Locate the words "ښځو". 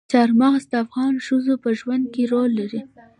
1.27-1.53